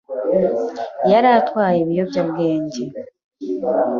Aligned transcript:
Yari 1.11 1.27
atwaye 1.39 1.77
ibiyobyabwenge. 1.81 2.83